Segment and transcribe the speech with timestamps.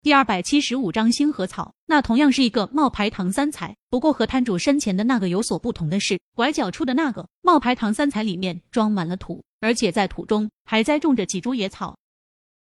[0.00, 11.98] 第二百七十五章星河草，那同样是一个冒牌唐三彩，不过和摊主身前的那个有所不同的是，拐角处的那个冒牌唐三彩里面装满了土，而且在土中还栽种着几株野草。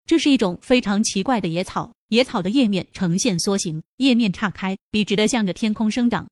[0.05, 6.30] 这是一种非常奇怪的野草，野草的叶面呈现梭形，叶面岔开，笔直的向着天空生长。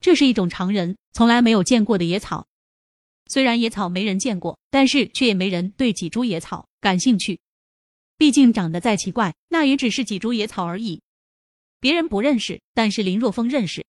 [0.00, 2.44] 这是一种常人从来没有见过的野草。
[3.26, 7.38] 虽然野草没人见过，但是却也没人对几株野草感兴趣。
[8.18, 11.00] 毕竟长得再奇怪，那也只是几株野草而已。
[11.80, 13.86] 别人不认识，但是林若风认识。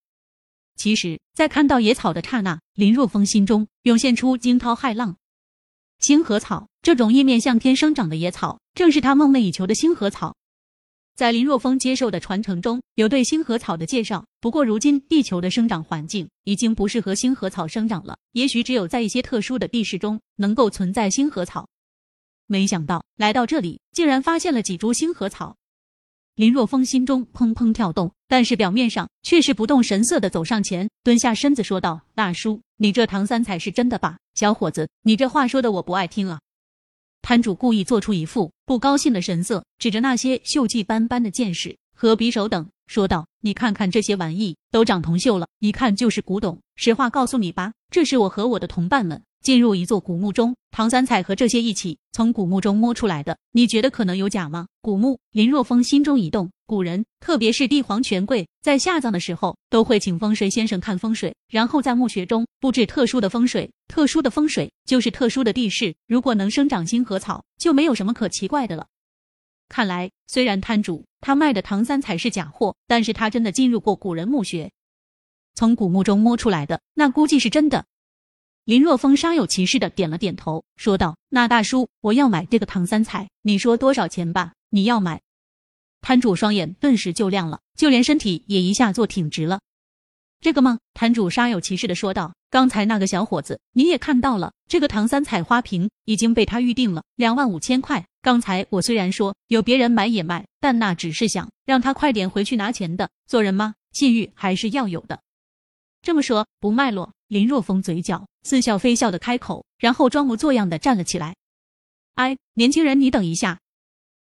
[0.76, 5.16] 其实，在看到野草的刹那，林若风心中涌现出惊涛骇浪。
[5.98, 10.36] 星河草这种叶面向天生长的野草，正是他梦寐以求的星河草。
[11.16, 21.68] 在林若风接受的传承中有对星河草的介绍，不过如今地球的生长环境已经不适合星河草生长了，也许只有在一些特殊的地势中能够存在星河草。
[22.50, 25.56] 没想到来到这里，竟然发现了几株星河草。
[26.34, 34.18] 林若风心中砰砰跳动，但是表面上却是不动神色的走上前，蹲下身子说道：“大叔，你这唐三彩是真的吧？
[34.34, 36.40] 小伙子，你这话说的我不爱听啊。”
[37.22, 46.58] 摊主故意做出一副不高兴的神色，指着那些锈迹斑斑的剑士和匕首等，说道：“你看看这些玩意，都长铜锈了，一看就是古董。
[46.74, 53.38] 实话告诉你吧，这是我和我的同伴们进入一座古墓中，唐三彩和这些一起从古墓中摸出来的。
[53.52, 56.50] 你觉得可能有假吗？”古墓，林若风心中一动。
[56.66, 63.70] 古人，特别是帝皇权贵，在下葬的时候，都会请风水先生看风水，然后在墓穴中布置特殊的风水。
[63.88, 68.86] 特殊的风水就是特殊的地势，如果能生长星河草，就没有什么可奇怪的了。
[69.68, 74.70] 看来，虽然摊主他卖的唐三彩是假货，但是他真的进入过古人墓穴，
[75.54, 77.86] 从古墓中摸出来的，那估计是真的。
[78.70, 84.52] 林若风煞有其事的点了点头，说道：“那大叔，我要买这个唐三彩，你说多少钱吧？
[84.68, 85.20] 你要买？”
[86.02, 89.58] 摊主双眼顿时就亮了，就连身体也一下坐挺直了。
[90.40, 90.78] 这个吗？
[90.94, 98.06] 摊主煞有其事的说道：“刚才那个小伙子，你也看到了，这个唐三彩花瓶已经被他预定了，两万五千块。
[98.22, 103.10] 刚才我虽然说有别人买也卖，但那只是想让他快点回去拿钱的。
[103.26, 105.18] 做人嘛，信誉还是要有的。
[106.02, 111.36] 这么说不卖咯。”林若风嘴角似笑非笑的开口，然后装模作样的站了起来。
[112.16, 113.60] 哎，年轻人，你等一下。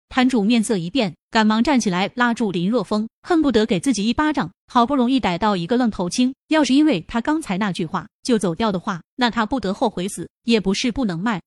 [0.08, 4.50] 摊主面色一变，赶忙站起来拉住林若风，恨不得给自己一巴掌。
[4.66, 11.40] 好不容易逮到一个愣头青，要是因为他刚才那句话就走掉的话，那他不得后悔死也不是不能卖。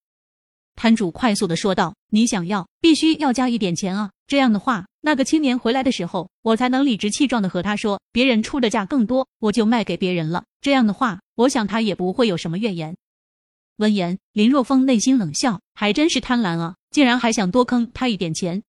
[0.82, 4.10] 摊主快速的说道：“你想要，必须要加一点钱啊！
[4.26, 10.44] 这样的话，那个青年回来的时候，我才能理直气壮的和他说，别人出的价更多，我就卖给别人了。
[10.60, 12.98] 这样的话，我想他也不会有什么怨言。”
[13.78, 16.74] 闻言，林若风内心冷笑，还真是贪婪啊！
[16.90, 18.64] 竟然还想多坑他一点钱，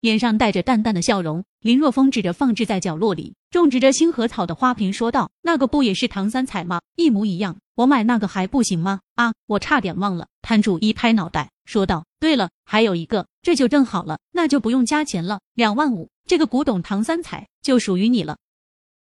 [0.00, 1.44] 脸上带着淡淡的笑容。
[1.60, 6.80] 林若风指着放置在角落里种植着星河草的花瓶说道：“那个不也是唐三彩吗？
[6.96, 10.26] 一模一样，我买那个还不行吗？”啊，我差点忘了。
[10.42, 18.36] 摊主一拍脑袋说道：“对了，还有一个，这就正好了，那就不用加钱了，两万五，这个古董唐三彩就属于你了。”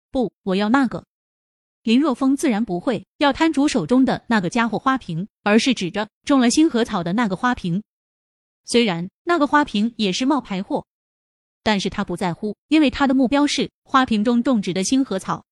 [0.10, 1.06] 不，我要那个。
[1.84, 7.84] 林若风自然不会要摊主手中的那个家伙花瓶，而是指着种了星河草的那个花瓶。
[8.66, 10.88] 虽然那个花瓶也是冒牌货，
[11.62, 15.46] 但是他不在乎，因为他的目标是花瓶中种植的星河草。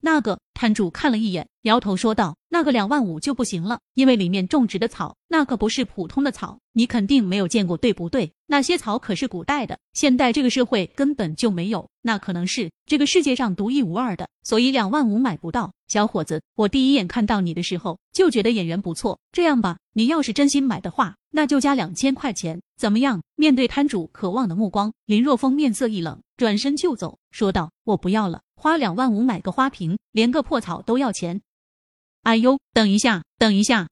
[0.00, 8.32] 那个摊主看了一眼，摇头说道：“那个两万五就不行了，因为里面种植的草，那可不是普通的草，你肯定没有见过，对不对？
[8.46, 15.72] 那些草可是古代的，现代这个社会根本就没有，那可能是这个世界上独一无二的，所以两万五买不到。
[15.88, 31.40] 小伙子，我第一眼看到你的时候就觉得眼缘不错，这样吧，你要是真心买的话，那就加两千块钱，怎么样？”面对摊主渴望的目光，林若风面色一冷，转身就走，说道：“我不要了。”花两万五买个花瓶，连个破草都要钱。
[32.24, 33.88] 哎呦，等一下，等一下！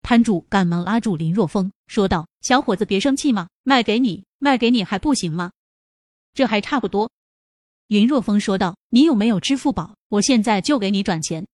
[0.00, 5.52] 摊主赶忙拉住林若风，说道：“小伙子，别生气嘛，卖给你，卖给你还不行吗？
[6.32, 7.10] 这还差不多。”
[7.86, 9.94] 林若风说道：“你有没有支付宝？
[10.08, 11.46] 我现在就给你转钱。”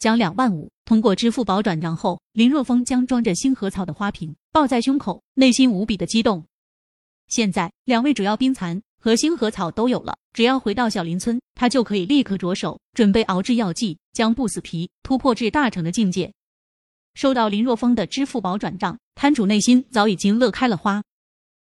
[0.00, 6.44] 将两万五通过支付宝转账后，林若风将装着星河草的花瓶抱在胸口，内心无比的激动。
[7.28, 8.82] 现在两位主要冰蚕。
[9.02, 16.32] 和星河草都有了，只要回到小林村，他就可以立刻着手准备熬制药剂，将不死皮突破至大成的境界。
[17.14, 21.02] 收到林若风的支付宝转账，摊主内心早已经乐开了花。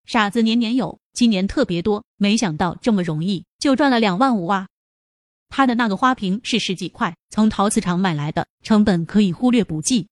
[0.04, 4.68] 傻子年年有，今年特别多，没想到这么容易就赚了两万五啊！
[5.48, 10.08] 他的那个花瓶是十几块，从陶瓷厂买来的，成本可以忽略不计。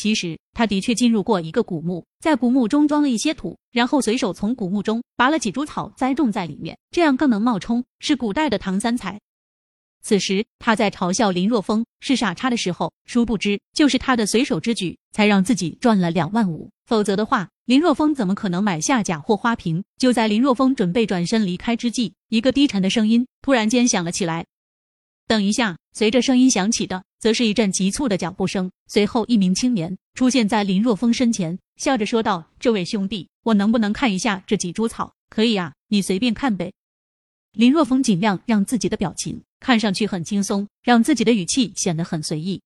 [0.00, 9.20] 其实他的确进入过一个古墓，在古墓中装了一些土，然后随手从古墓中拔了几株草栽种在里面，这样更能冒充是古代的唐三彩。
[10.00, 16.70] 此时他在嘲笑林若风是傻叉的时候，殊不知就是他的随手之举，才让自己赚了两万五。
[16.86, 19.84] 否则的话，林若风怎么可能买下假货花瓶？
[19.98, 24.46] 就在林若风准备转身离开之际，一个低沉的声音突然间响了起来。
[25.28, 28.70] 等一下，随着声音响起的，则是一阵急促的脚步声。
[28.86, 35.14] 随后，一名青年出现在林若风身前，笑着说道：“这位兄弟，我能不能看一下这几株草？
[35.28, 36.72] 可以啊，你随便看呗。”
[37.52, 39.42] 林若风尽量让自己的表情。
[39.58, 42.62] 看上去很轻松，让自己的语气显得很随意，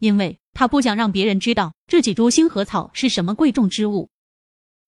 [0.00, 4.08] 因为他不想让别人知道这几株星河草是什么贵重之物。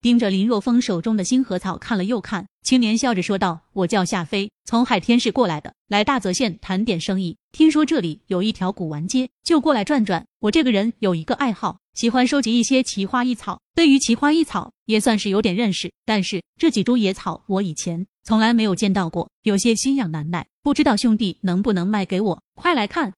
[0.02, 7.37] 盯着林若风手中的星河草看了又看，青年笑着说道：“我叫夏飞，从海天市过来的，来大泽县谈点生意。
[7.52, 10.25] 听说这里有一条古玩街，就过来转转。
[10.38, 13.61] 我这个人有一个爱好，喜欢收集一些奇花异草。
[13.75, 15.93] 对于奇花异草，也算是有点认识。
[16.06, 20.46] 但是这几株野草，我以前从来没有见到过，有些心痒难耐。
[20.62, 22.43] 不知道兄弟能不能卖给我？
[22.55, 23.12] 快来看，